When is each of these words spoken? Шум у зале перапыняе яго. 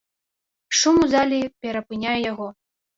Шум 0.79 0.95
у 1.03 1.11
зале 1.13 1.41
перапыняе 1.61 2.19
яго. 2.31 2.47